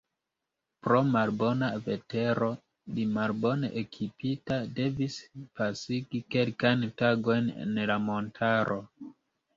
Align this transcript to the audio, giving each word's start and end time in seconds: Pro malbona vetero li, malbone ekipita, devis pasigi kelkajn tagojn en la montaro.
Pro 0.85 1.01
malbona 1.15 1.67
vetero 1.87 2.47
li, 2.95 3.05
malbone 3.17 3.69
ekipita, 3.83 4.57
devis 4.79 5.19
pasigi 5.61 6.23
kelkajn 6.37 6.89
tagojn 7.03 7.53
en 7.67 7.79
la 7.93 8.03
montaro. 8.11 8.85